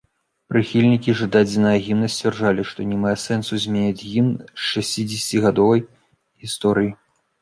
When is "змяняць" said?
3.67-4.05